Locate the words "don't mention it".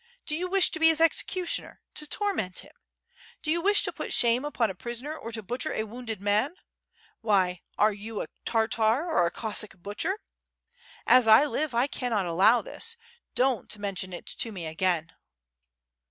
13.35-14.25